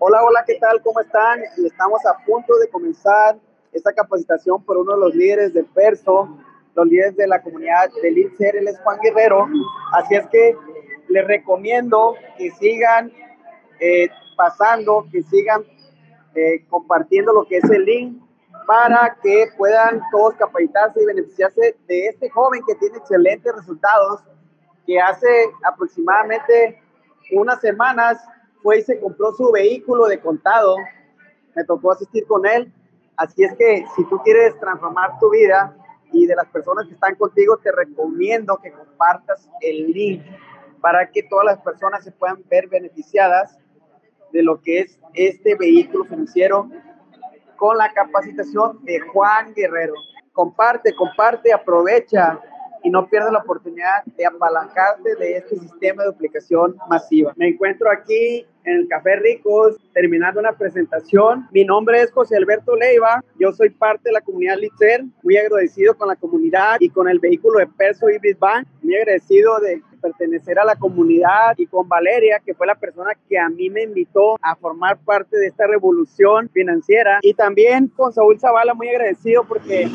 [0.00, 0.80] Hola, hola, ¿qué tal?
[0.82, 1.40] ¿Cómo están?
[1.64, 3.36] Estamos a punto de comenzar
[3.72, 6.38] esta capacitación por uno de los líderes de Perso,
[6.74, 9.48] los líderes de la comunidad del INSER, él es Juan Guerrero.
[9.92, 10.56] Así es que
[11.08, 13.12] les recomiendo que sigan
[13.80, 15.64] eh, pasando, que sigan
[16.34, 18.22] eh, compartiendo lo que es el link
[18.66, 24.22] para que puedan todos capacitarse y beneficiarse de este joven que tiene excelentes resultados,
[24.86, 25.26] que hace
[25.64, 26.80] aproximadamente
[27.32, 28.22] unas semanas
[28.62, 30.76] fue y se compró su vehículo de contado.
[31.54, 32.72] Me tocó asistir con él.
[33.16, 35.76] Así es que si tú quieres transformar tu vida
[36.12, 40.22] y de las personas que están contigo, te recomiendo que compartas el link
[40.80, 43.58] para que todas las personas se puedan ver beneficiadas
[44.32, 46.70] de lo que es este vehículo financiero
[47.56, 49.94] con la capacitación de Juan Guerrero.
[50.32, 52.40] Comparte, comparte, aprovecha
[52.82, 57.32] y no pierdas la oportunidad de apalancarte de este sistema de duplicación masiva.
[57.36, 61.48] Me encuentro aquí en el Café Ricos terminando una presentación.
[61.52, 65.96] Mi nombre es José Alberto Leiva, yo soy parte de la comunidad Litzer, muy agradecido
[65.96, 70.58] con la comunidad y con el vehículo de Perso y Bank, muy agradecido de pertenecer
[70.58, 74.36] a la comunidad y con Valeria, que fue la persona que a mí me invitó
[74.40, 77.18] a formar parte de esta revolución financiera.
[77.22, 79.88] Y también con Saúl Zavala, muy agradecido porque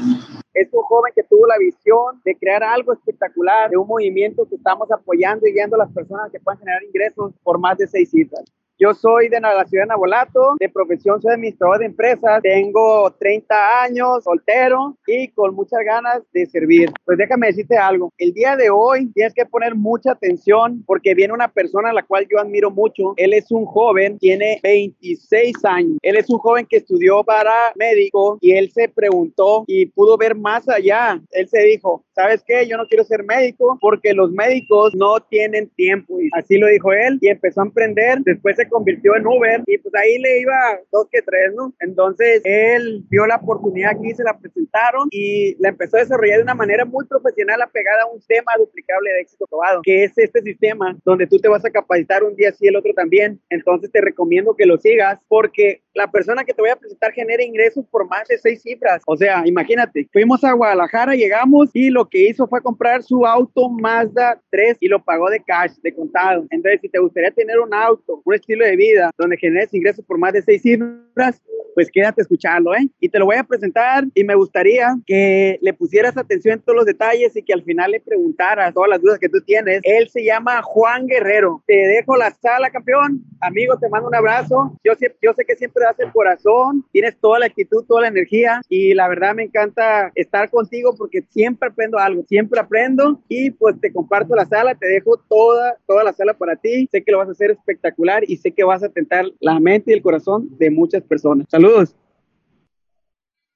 [0.53, 4.55] es un joven que tuvo la visión de crear algo espectacular, de un movimiento que
[4.55, 8.09] estamos apoyando y guiando a las personas que puedan generar ingresos por más de seis
[8.09, 8.43] cifras.
[8.79, 13.83] Yo soy de la ciudad de Nabolato, de profesión soy administrador de empresas, tengo 30
[13.83, 16.91] años, soltero y con muchas ganas de servir.
[17.05, 21.33] Pues déjame decirte algo, el día de hoy tienes que poner mucha atención porque viene
[21.33, 23.13] una persona a la cual yo admiro mucho.
[23.17, 25.97] Él es un joven, tiene 26 años.
[26.01, 30.35] Él es un joven que estudió para médico y él se preguntó y pudo ver
[30.35, 31.21] más allá.
[31.31, 32.67] Él se dijo, ¿sabes qué?
[32.67, 36.19] Yo no quiero ser médico porque los médicos no tienen tiempo.
[36.19, 38.19] Y así lo dijo él y empezó a emprender.
[38.19, 41.73] Después se convirtió en Uber y pues ahí le iba dos que tres, ¿no?
[41.79, 46.43] Entonces él vio la oportunidad aquí, se la presentaron y la empezó a desarrollar de
[46.43, 50.41] una manera muy profesional apegada a un tema duplicable de éxito probado, que es este
[50.41, 53.39] sistema donde tú te vas a capacitar un día sí, el otro también.
[53.49, 57.43] Entonces te recomiendo que lo sigas porque la persona que te voy a presentar genera
[57.43, 59.01] ingresos por más de seis cifras.
[59.05, 63.69] O sea, imagínate, fuimos a Guadalajara, llegamos y lo que hizo fue comprar su auto
[63.69, 66.45] Mazda 3 y lo pagó de cash, de contado.
[66.49, 70.17] Entonces, si te gustaría tener un auto, un estilo de vida donde generes ingresos por
[70.17, 71.41] más de seis cifras,
[71.73, 72.87] pues quédate a escucharlo, ¿eh?
[72.99, 76.75] Y te lo voy a presentar y me gustaría que le pusieras atención en todos
[76.77, 79.79] los detalles y que al final le preguntaras todas las dudas que tú tienes.
[79.83, 81.63] Él se llama Juan Guerrero.
[81.65, 83.23] Te dejo la sala, campeón.
[83.41, 84.77] Amigo, te mando un abrazo.
[84.83, 88.61] Yo, yo sé que siempre das el corazón, tienes toda la actitud, toda la energía
[88.69, 93.79] y la verdad me encanta estar contigo porque siempre aprendo algo, siempre aprendo y pues
[93.79, 96.87] te comparto la sala, te dejo toda, toda la sala para ti.
[96.91, 99.91] Sé que lo vas a hacer espectacular y sé que vas a tentar la mente
[99.91, 101.47] y el corazón de muchas personas.
[101.49, 101.95] Saludos.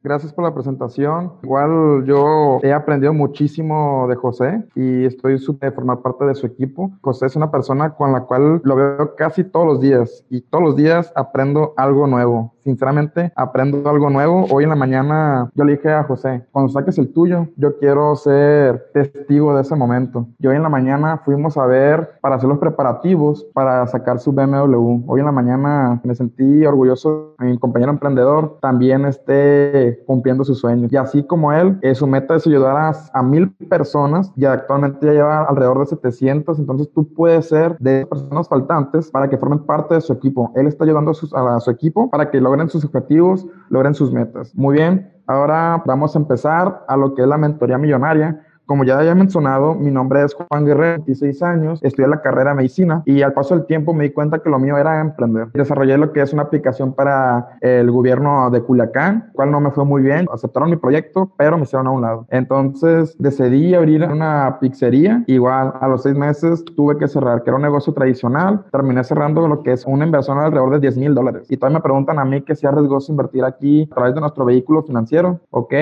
[0.08, 1.34] Gracias por la presentación.
[1.44, 6.94] Igual yo he aprendido muchísimo de José y estoy de formar parte de su equipo.
[7.02, 10.64] José es una persona con la cual lo veo casi todos los días y todos
[10.64, 12.54] los días aprendo algo nuevo.
[12.68, 14.46] Sinceramente, aprendo algo nuevo.
[14.52, 18.14] Hoy en la mañana yo le dije a José, cuando saques el tuyo, yo quiero
[18.18, 20.28] ser testigo de ese momento.
[20.38, 24.34] Y hoy en la mañana fuimos a ver para hacer los preparativos para sacar su
[24.34, 25.02] BMW.
[25.08, 30.60] Hoy en la mañana me sentí orgulloso de mi compañero emprendedor también esté cumpliendo sus
[30.60, 30.92] sueños.
[30.92, 35.14] Y así como él, eh, su meta es ayudar a, mil personas y actualmente ya
[35.14, 36.60] lleva alrededor de 700.
[36.60, 40.52] Entonces tú puedes ser de personas faltantes para que formen parte de su equipo.
[40.56, 44.54] Él está ayudando a, a su equipo para que logren sus objetivos, logren sus metas.
[44.56, 49.00] Muy bien, ahora vamos a empezar a lo que es la mentoría millonaria como ya
[49.00, 53.22] había mencionado, mi nombre es Juan Guerrero, 26 años, estudié la carrera de medicina y
[53.22, 55.48] al paso del tiempo me di cuenta que lo mío era emprender.
[55.54, 59.86] Desarrollé lo que es una aplicación para el gobierno de Culiacán, cual no me fue
[59.86, 60.28] muy bien.
[60.32, 62.28] Aceptaron mi proyecto, pero me hicieron a un lado.
[62.30, 65.24] Entonces decidí abrir una pizzería.
[65.28, 68.66] Igual a los seis meses tuve que cerrar, que era un negocio tradicional.
[68.72, 71.48] Terminé cerrando lo que es una inversión alrededor de 10 mil dólares.
[71.50, 74.44] Y todavía me preguntan a mí que si arriesgoso invertir aquí a través de nuestro
[74.44, 75.40] vehículo financiero.
[75.52, 75.74] Ok.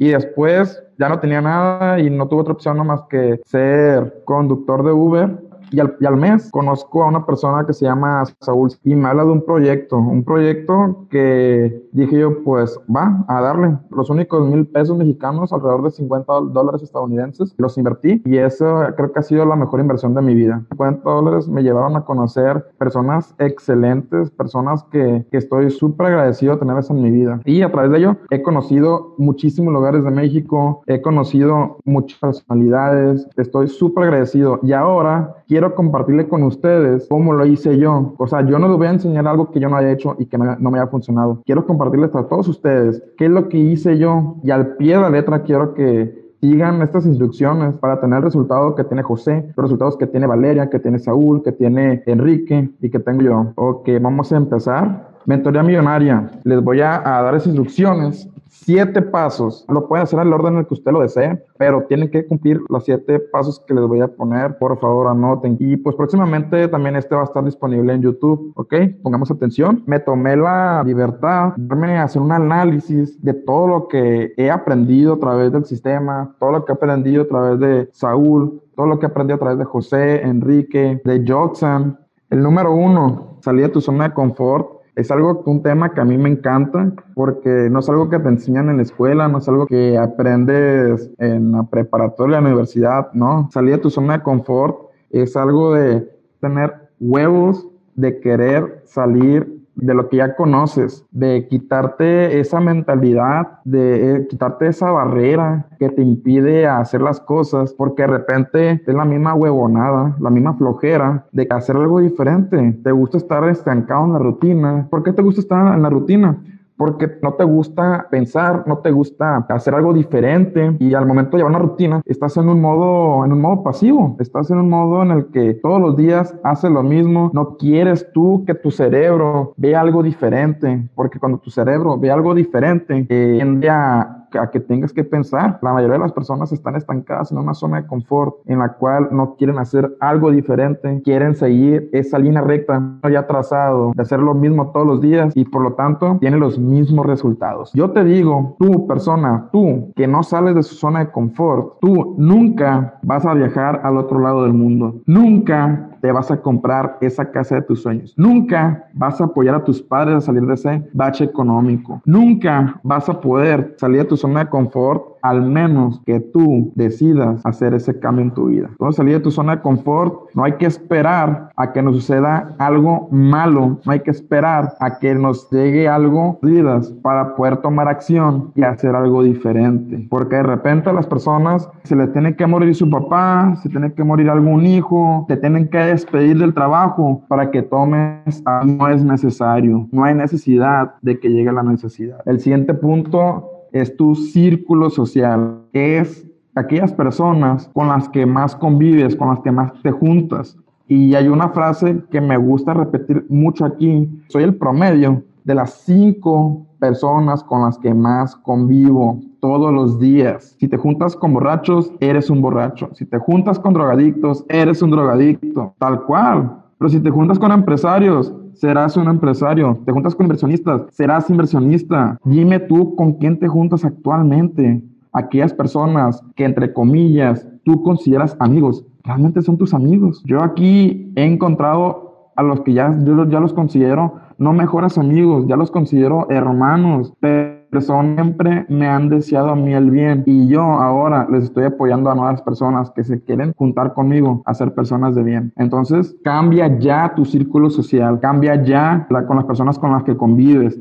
[0.00, 4.82] Y después ya no tenía nada y no tuve otra opción más que ser conductor
[4.82, 5.38] de Uber
[5.70, 9.30] y al, mes conozco a una persona que se llama Saúl y me habla de
[9.30, 14.96] un proyecto, un proyecto que dije yo, pues va a darle los únicos mil pesos
[14.96, 19.56] mexicanos, alrededor de 50 dólares estadounidenses, los invertí y eso creo que ha sido la
[19.56, 20.62] mejor inversión de mi vida.
[20.70, 26.60] 50 dólares me llevaron a conocer personas excelentes, personas que, que estoy súper agradecido de
[26.60, 27.40] tenerlas en mi vida.
[27.44, 33.28] Y a través de ello he conocido muchísimos lugares de México, he conocido muchas personalidades,
[33.36, 38.14] estoy súper agradecido y ahora quiero quiero compartirle con ustedes cómo lo hice yo.
[38.16, 40.24] O sea, yo no les voy a enseñar algo que yo no haya hecho y
[40.24, 41.42] que no, no me haya funcionado.
[41.44, 45.02] Quiero compartirles a todos ustedes qué es lo que hice yo y al pie de
[45.02, 49.64] la letra quiero que sigan estas instrucciones para tener el resultado que tiene José, los
[49.64, 53.52] resultados que tiene Valeria, que tiene Saúl, que tiene Enrique y que tengo yo.
[53.56, 55.09] Ok, vamos a empezar.
[55.26, 56.30] Mentoría millonaria.
[56.44, 59.64] Les voy a, a dar esas instrucciones siete pasos.
[59.68, 62.60] Lo pueden hacer al orden en el que usted lo desee, pero tienen que cumplir
[62.68, 64.58] los siete pasos que les voy a poner.
[64.58, 65.56] Por favor, anoten.
[65.58, 68.74] Y pues próximamente también este va a estar disponible en YouTube, ¿ok?
[69.02, 69.82] Pongamos atención.
[69.86, 75.18] Me tomé la libertad de hacer un análisis de todo lo que he aprendido a
[75.18, 79.06] través del sistema, todo lo que he aprendido a través de Saúl, todo lo que
[79.06, 81.98] he aprendido a través de José, Enrique, de Joxan.
[82.28, 86.04] El número uno, salir de tu zona de confort es algo, un tema que a
[86.04, 89.48] mí me encanta porque no es algo que te enseñan en la escuela, no es
[89.48, 93.48] algo que aprendes en la preparatoria, en la universidad, no.
[93.52, 96.08] Salir de tu zona de confort es algo de
[96.40, 104.16] tener huevos, de querer salir de lo que ya conoces, de quitarte esa mentalidad, de
[104.16, 109.04] eh, quitarte esa barrera que te impide hacer las cosas, porque de repente es la
[109.04, 112.78] misma huevonada, la misma flojera de hacer algo diferente.
[112.82, 114.86] Te gusta estar estancado en la rutina.
[114.90, 116.38] ¿Por qué te gusta estar en la rutina?
[116.80, 121.42] Porque no te gusta pensar, no te gusta hacer algo diferente y al momento de
[121.42, 125.02] llevar una rutina estás en un modo en un modo pasivo, estás en un modo
[125.02, 129.52] en el que todos los días haces lo mismo, no quieres tú que tu cerebro
[129.58, 134.60] vea algo diferente, porque cuando tu cerebro ve algo diferente eh, tiende a a que
[134.60, 135.58] tengas que pensar.
[135.62, 139.08] La mayoría de las personas están estancadas en una zona de confort en la cual
[139.10, 144.34] no quieren hacer algo diferente, quieren seguir esa línea recta ya trazado, de hacer lo
[144.34, 147.72] mismo todos los días y por lo tanto tienen los mismos resultados.
[147.74, 152.14] Yo te digo, tú persona, tú que no sales de su zona de confort, tú
[152.18, 155.00] nunca vas a viajar al otro lado del mundo.
[155.06, 158.14] Nunca te vas a comprar esa casa de tus sueños.
[158.16, 162.00] Nunca vas a apoyar a tus padres a salir de ese bache económico.
[162.04, 167.44] Nunca vas a poder salir de tu zona de confort al menos que tú decidas
[167.44, 168.68] hacer ese cambio en tu vida.
[168.70, 172.54] Entonces, salir de tu zona de confort, no hay que esperar a que nos suceda
[172.58, 177.88] algo malo, no hay que esperar a que nos llegue algo vidas para poder tomar
[177.88, 180.06] acción y hacer algo diferente.
[180.10, 183.92] Porque de repente a las personas se les tiene que morir su papá, se tiene
[183.92, 189.04] que morir algún hijo, te tienen que despedir del trabajo para que tomes, no es
[189.04, 192.20] necesario, no hay necesidad de que llegue la necesidad.
[192.26, 199.16] El siguiente punto es tu círculo social, es aquellas personas con las que más convives,
[199.16, 200.56] con las que más te juntas.
[200.88, 205.82] Y hay una frase que me gusta repetir mucho aquí, soy el promedio de las
[205.84, 210.56] cinco personas con las que más convivo todos los días.
[210.58, 212.90] Si te juntas con borrachos, eres un borracho.
[212.94, 215.74] Si te juntas con drogadictos, eres un drogadicto.
[215.78, 216.62] Tal cual.
[216.80, 219.78] Pero si te juntas con empresarios, serás un empresario.
[219.84, 222.18] Te juntas con inversionistas, serás inversionista.
[222.24, 224.82] Dime tú con quién te juntas actualmente.
[225.12, 230.22] Aquellas personas que, entre comillas, tú consideras amigos, realmente son tus amigos.
[230.24, 235.44] Yo aquí he encontrado a los que ya, yo ya los considero no mejores amigos,
[235.46, 240.62] ya los considero hermanos, pero siempre me han deseado a mí el bien y yo
[240.62, 245.14] ahora les estoy apoyando a nuevas personas que se quieren juntar conmigo a ser personas
[245.14, 245.52] de bien.
[245.56, 250.16] Entonces, cambia ya tu círculo social, cambia ya la, con las personas con las que
[250.16, 250.80] convives.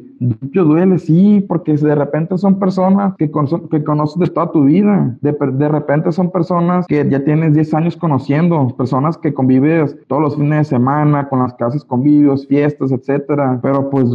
[0.51, 3.31] Yo duele, sí, porque de repente son personas que,
[3.71, 5.15] que conoces de toda tu vida.
[5.21, 10.21] De, de repente son personas que ya tienes 10 años conociendo, personas que convives todos
[10.21, 13.59] los fines de semana, con las casas convivios, fiestas, etcétera.
[13.61, 14.09] Pero pues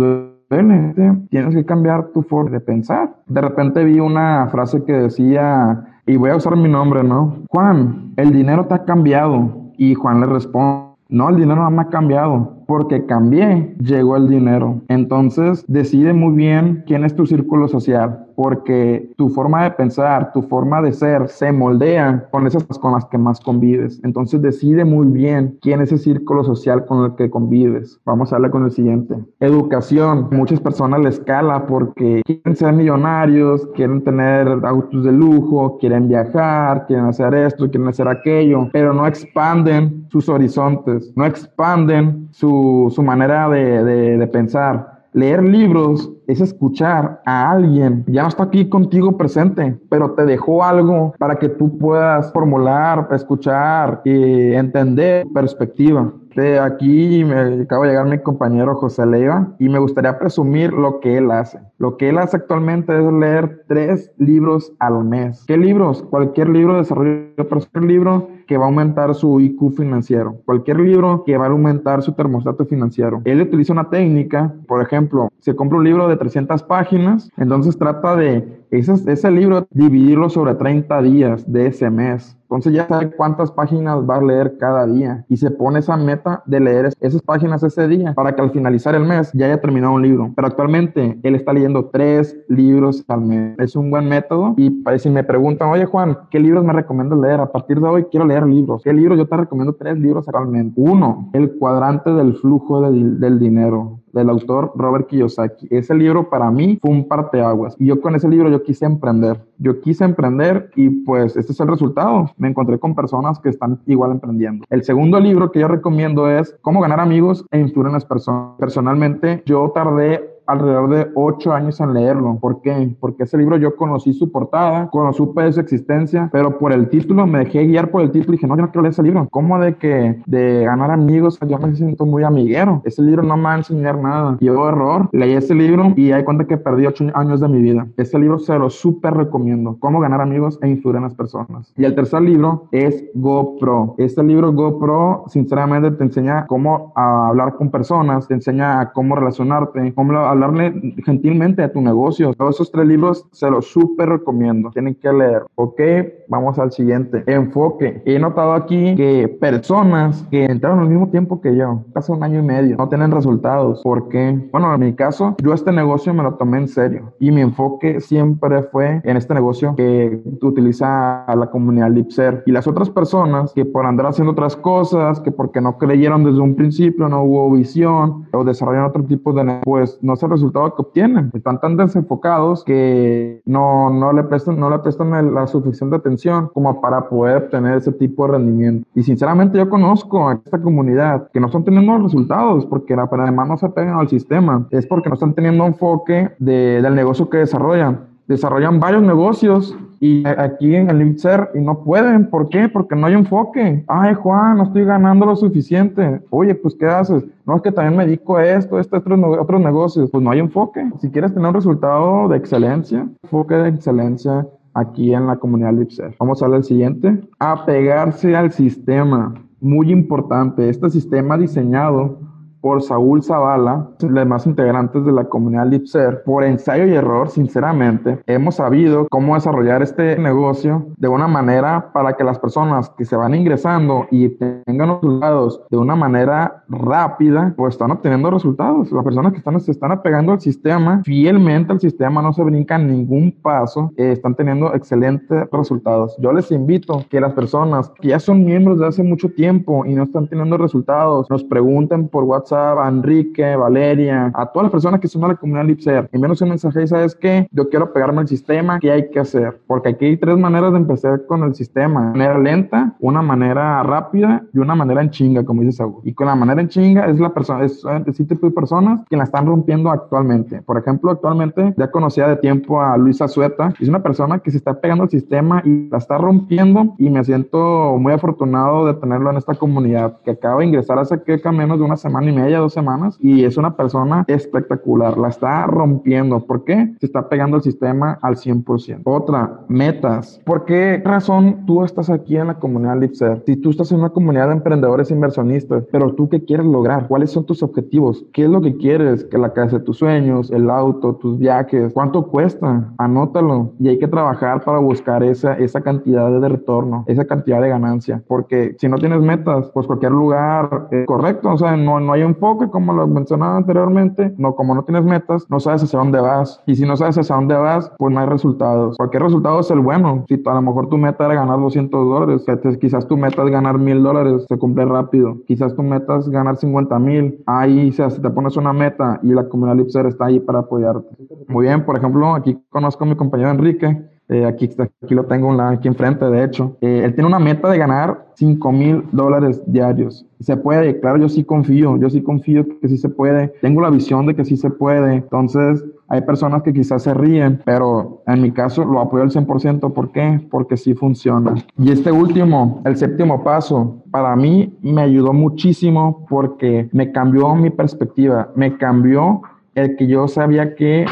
[0.48, 3.16] tienes que cambiar tu forma de pensar.
[3.26, 7.44] De repente vi una frase que decía, y voy a usar mi nombre, ¿no?
[7.48, 9.72] Juan, el dinero te ha cambiado.
[9.76, 14.28] Y Juan le responde, no, el dinero no me ha cambiado porque cambié, llegó el
[14.28, 14.80] dinero.
[14.88, 20.42] Entonces, decide muy bien quién es tu círculo social, porque tu forma de pensar, tu
[20.42, 24.00] forma de ser se moldea con esas con las que más convives.
[24.04, 28.00] Entonces, decide muy bien quién es ese círculo social con el que convives.
[28.04, 29.14] Vamos a hablar con el siguiente.
[29.40, 30.28] Educación.
[30.33, 36.87] Muchas personas les escala porque quieren ser millonarios, quieren tener autos de lujo, quieren viajar,
[36.87, 42.53] quieren hacer esto, quieren hacer aquello, pero no expanden sus horizontes, no expanden su
[42.90, 43.82] su, manera de,
[44.16, 44.94] de, pensar.
[45.12, 50.64] Leer libros es escuchar a alguien, ya no está aquí contigo presente, pero te dejó
[50.64, 56.12] algo para que tú puedas formular, escuchar y entender perspectiva.
[56.34, 60.99] De aquí me acaba de llegar mi compañero José Leiva y me gustaría presumir lo
[60.99, 61.61] que él hace.
[61.78, 65.44] Lo que él hace actualmente es leer tres libros al mes.
[65.46, 66.02] ¿Qué libros?
[66.02, 71.24] Cualquier libro de desarrollo personal, libro que va a aumentar su IQ financiero, cualquier libro
[71.24, 73.22] que va a aumentar su termostato financiero.
[73.24, 78.16] Él utiliza una técnica, por ejemplo, se compra un libro de 300 páginas, entonces trata
[78.16, 82.36] de ese, ese libro dividirlo sobre 30 días de ese mes.
[82.56, 86.42] Entonces ya sabe cuántas páginas va a leer cada día y se pone esa meta
[86.46, 89.94] de leer esas páginas ese día para que al finalizar el mes ya haya terminado
[89.94, 90.32] un libro.
[90.37, 93.58] Pero actualmente él está leyendo tres libros al mes.
[93.58, 97.20] Es un buen método y pues, si me preguntan, oye Juan, ¿qué libros me recomiendo
[97.20, 97.40] leer?
[97.40, 98.82] A partir de hoy quiero leer libros.
[98.82, 99.18] ¿Qué libros?
[99.18, 100.80] Yo te recomiendo tres libros actualmente.
[100.80, 105.68] Uno, El cuadrante del flujo del dinero del autor Robert Kiyosaki.
[105.71, 107.76] Ese libro para mí fue un parteaguas.
[107.78, 109.44] Y yo con ese libro yo quise emprender.
[109.59, 112.30] Yo quise emprender y pues este es el resultado.
[112.38, 114.64] Me encontré con personas que están igual emprendiendo.
[114.71, 118.56] El segundo libro que yo recomiendo es Cómo ganar amigos e influir en las personas.
[118.59, 122.38] Personalmente yo tardé alrededor de ocho años en leerlo.
[122.40, 122.94] ¿Por qué?
[123.00, 127.26] Porque ese libro yo conocí su portada, conocí de su existencia, pero por el título
[127.26, 129.26] me dejé guiar por el título y dije, no, yo no quiero leer ese libro.
[129.30, 132.82] ¿Cómo de que de ganar amigos yo me siento muy amiguero?
[132.84, 134.36] Ese libro no me va a enseñar nada.
[134.40, 137.86] Yo error, leí ese libro y hay cuenta que perdí ocho años de mi vida.
[137.96, 139.76] Ese libro se lo súper recomiendo.
[139.80, 141.72] Cómo ganar amigos e influir en las personas.
[141.76, 143.94] Y el tercer libro es GoPro.
[143.98, 150.12] Este libro GoPro, sinceramente, te enseña cómo hablar con personas, te enseña cómo relacionarte, cómo
[150.34, 152.32] hablarle gentilmente a tu negocio.
[152.34, 154.70] Todos esos tres libros se los súper recomiendo.
[154.70, 155.44] Tienen que leer.
[155.54, 155.80] Ok,
[156.28, 157.24] vamos al siguiente.
[157.26, 158.02] Enfoque.
[158.04, 162.40] He notado aquí que personas que entraron al mismo tiempo que yo, hace un año
[162.40, 163.82] y medio, no tienen resultados.
[163.82, 164.48] ¿Por qué?
[164.52, 168.00] Bueno, en mi caso, yo este negocio me lo tomé en serio y mi enfoque
[168.00, 172.42] siempre fue en este negocio que utiliza la comunidad Lipser.
[172.46, 176.40] Y las otras personas que por andar haciendo otras cosas, que porque no creyeron desde
[176.40, 180.74] un principio, no hubo visión o desarrollan otro tipo de pues no se el resultado
[180.74, 181.30] que obtienen.
[181.34, 186.80] Están tan desenfocados que no, no le prestan, no le prestan la suficiente atención como
[186.80, 188.88] para poder obtener ese tipo de rendimiento.
[188.94, 193.48] Y sinceramente yo conozco a esta comunidad que no están teniendo resultados porque la, además
[193.48, 194.66] no se pegan al sistema.
[194.70, 200.26] Es porque no están teniendo enfoque de, del negocio que desarrollan desarrollan varios negocios y
[200.26, 202.28] aquí en el IMSER y no pueden.
[202.28, 202.68] ¿Por qué?
[202.68, 203.84] Porque no hay enfoque.
[203.88, 206.20] Ay, Juan, no estoy ganando lo suficiente.
[206.30, 207.24] Oye, pues, ¿qué haces?
[207.46, 210.10] No, es que también me dedico a esto, estos otros, negocios.
[210.10, 210.86] Pues no hay enfoque.
[211.00, 216.14] Si quieres tener un resultado de excelencia, enfoque de excelencia aquí en la comunidad LIPSER.
[216.18, 217.20] Vamos a ver el siguiente.
[217.38, 219.34] Apegarse al sistema.
[219.60, 220.68] Muy importante.
[220.68, 222.18] Este sistema diseñado
[222.64, 228.21] por Saúl Zavala, los demás integrantes de la comunidad Lipser, por ensayo y error, sinceramente,
[228.26, 233.16] hemos sabido cómo desarrollar este negocio de una manera para que las personas que se
[233.16, 238.90] van ingresando y tengan resultados de una manera rápida, pues están obteniendo resultados.
[238.90, 242.90] Las personas que están, se están apegando al sistema, fielmente al sistema, no se brincan
[242.90, 246.16] ningún paso, eh, están teniendo excelentes resultados.
[246.18, 249.92] Yo les invito que las personas que ya son miembros de hace mucho tiempo y
[249.92, 255.00] no están teniendo resultados, nos pregunten por WhatsApp a Enrique, Valeria, a todas las personas
[255.00, 258.20] que son de la comunidad Lipser, menos un mensaje y sabes qué, yo quiero pegarme
[258.20, 259.61] al sistema, ¿qué hay que hacer?
[259.66, 263.82] Porque aquí hay tres maneras de empezar con el sistema, una manera lenta, una manera
[263.82, 266.00] rápida y una manera en chinga, como dice Saúl.
[266.04, 269.16] Y con la manera en chinga es la persona, es ese tipo de personas que
[269.16, 270.62] la están rompiendo actualmente.
[270.62, 274.56] Por ejemplo, actualmente ya conocía de tiempo a Luisa Sueta, es una persona que se
[274.56, 276.94] está pegando al sistema y la está rompiendo.
[276.99, 281.23] Y me siento muy afortunado de tenerlo en esta comunidad que acaba de ingresar hace
[281.23, 285.18] que menos de una semana y media ella dos semanas y es una persona espectacular.
[285.18, 286.44] La está rompiendo.
[286.44, 286.94] ¿Por qué?
[287.00, 289.02] Se está pegando el sistema al 100%.
[289.04, 290.40] Otra, metas.
[290.44, 293.42] ¿Por qué razón tú estás aquí en la comunidad Lipser?
[293.46, 297.08] Si tú estás en una comunidad de emprendedores inversionistas, pero tú qué quieres lograr?
[297.08, 298.24] ¿Cuáles son tus objetivos?
[298.32, 299.24] ¿Qué es lo que quieres?
[299.24, 301.92] Que la casa de tus sueños, el auto, tus viajes.
[301.92, 302.92] ¿Cuánto cuesta?
[302.98, 303.72] Anótalo.
[303.78, 308.22] Y hay que trabajar para buscar esa, esa cantidad de retorno, esa cantidad de ganancia.
[308.26, 311.50] Porque si no tienes metas, pues cualquier lugar es correcto.
[311.50, 315.04] O sea, no, no hay un enfoque, como lo mencionaba anteriormente, no, como no tienes
[315.04, 316.60] metas, no sabes hacia dónde vas.
[316.66, 318.96] Y si no sabes hacia dónde vas, pues no hay resultados.
[318.96, 320.24] Cualquier resultado es el bueno.
[320.28, 322.44] Si a lo mejor tu meta era ganar 200 dólares,
[322.80, 325.36] quizás tu meta es ganar 1000 dólares, se cumple rápido.
[325.46, 327.42] Quizás tu meta es ganar 50 mil.
[327.46, 330.60] Ahí, o sea, si te pones una meta y la comunidad Lipser está ahí para
[330.60, 331.16] apoyarte.
[331.48, 334.13] Muy bien, por ejemplo, aquí conozco a mi compañero Enrique.
[334.28, 336.76] Eh, aquí, aquí lo tengo aquí enfrente, de hecho.
[336.80, 340.26] Eh, él tiene una meta de ganar 5 mil dólares diarios.
[340.40, 343.48] Se puede, claro, yo sí confío, yo sí confío que sí se puede.
[343.60, 345.16] Tengo la visión de que sí se puede.
[345.16, 349.92] Entonces, hay personas que quizás se ríen, pero en mi caso lo apoyo al 100%.
[349.92, 350.40] ¿Por qué?
[350.50, 351.54] Porque sí funciona.
[351.78, 357.70] Y este último, el séptimo paso, para mí me ayudó muchísimo porque me cambió mi
[357.70, 359.42] perspectiva, me cambió
[359.74, 361.04] el que yo sabía que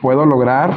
[0.00, 0.72] puedo lograr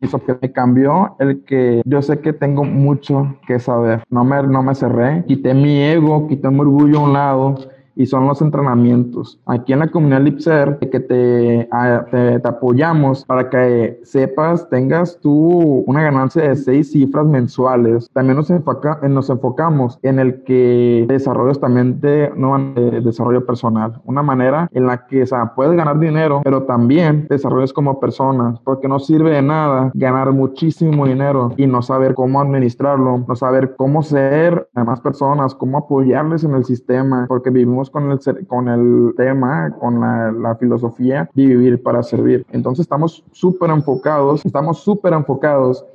[0.00, 4.02] hizo que me cambió el que yo sé que tengo mucho que saber.
[4.10, 7.54] No me, no me cerré, quité mi ego, quité mi orgullo a un lado
[7.96, 9.38] y son los entrenamientos.
[9.46, 15.84] Aquí en la comunidad Lipser, que ah, te, te, apoyamos para que sepas, tengas tú
[15.86, 18.10] una ganancia de seis cifras mensuales.
[18.12, 24.00] También nos, enfoca, nos enfocamos en el que desarrollos también de, no, de desarrollo personal.
[24.04, 28.58] Una manera en la que o sea, puedes ganar dinero, pero también desarrollos como persona,
[28.64, 33.74] porque no sirve de nada ganar muchísimo dinero y no saber cómo administrarlo, no saber
[33.76, 38.68] cómo ser a más personas, cómo apoyarles en el sistema, porque vivimos con el, con
[38.68, 42.44] el tema, con la, filosofía de vivir para servir.
[42.50, 45.86] Entonces estamos súper enfocados, estamos súper enfocados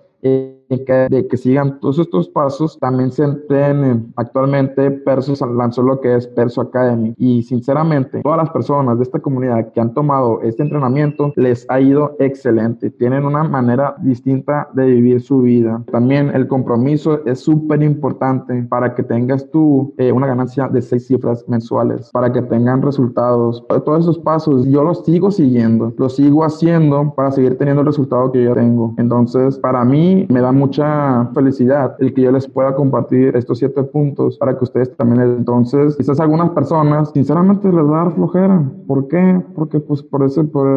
[0.70, 4.14] en de que sigan todos estos pasos, también se entrenen.
[4.16, 9.20] Actualmente Perso lanzó lo que es Perso Academy y sinceramente todas las personas de esta
[9.20, 12.90] comunidad que han tomado este entrenamiento les ha ido excelente.
[12.92, 15.84] Tienen una manera distinta de vivir su vida.
[15.92, 21.08] También el compromiso es súper importante para que tengas tú eh, una ganancia de seis
[21.08, 23.64] cifras mensuales, para que tengan resultados.
[23.68, 28.32] Todos esos pasos yo los sigo siguiendo, los sigo haciendo para seguir teniendo el resultado
[28.32, 28.94] que yo tengo.
[28.98, 33.84] Entonces, para mí me da mucha felicidad el que yo les pueda compartir estos siete
[33.84, 38.64] puntos para que ustedes también entonces quizás algunas personas sinceramente les va a dar flojera
[38.88, 39.42] ¿por qué?
[39.56, 40.68] porque pues por eso por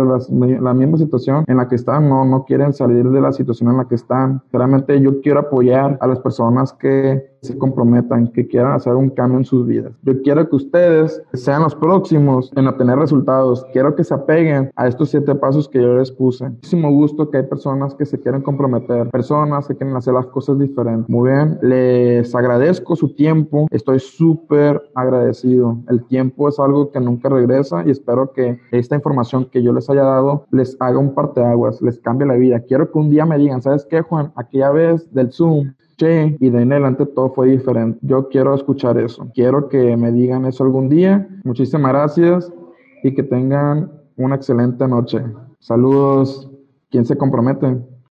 [0.41, 3.79] la misma situación en la que están no, no quieren salir de la situación en
[3.79, 8.73] la que están realmente yo quiero apoyar a las personas que se comprometan, que quieran
[8.73, 9.93] hacer un cambio en sus vidas.
[10.03, 13.65] Yo quiero que ustedes sean los próximos en obtener resultados.
[13.73, 16.49] Quiero que se apeguen a estos siete pasos que yo les puse.
[16.49, 20.59] Muchísimo gusto que hay personas que se quieren comprometer, personas que quieren hacer las cosas
[20.59, 21.09] diferentes.
[21.09, 23.67] Muy bien, les agradezco su tiempo.
[23.71, 25.79] Estoy súper agradecido.
[25.89, 29.89] El tiempo es algo que nunca regresa y espero que esta información que yo les
[29.91, 32.61] haya dado les haga un parteaguas, les cambie la vida.
[32.61, 34.33] Quiero que un día me digan, ¿sabes qué, Juan?
[34.37, 37.99] Aquella vez del Zoom y de en adelante todo fue diferente.
[38.03, 39.29] Yo quiero escuchar eso.
[39.35, 41.29] Quiero que me digan eso algún día.
[41.45, 42.53] Muchísimas gracias
[43.03, 45.23] y que tengan una excelente noche.
[45.59, 46.51] Saludos.
[46.91, 47.79] ¿Quién se compromete?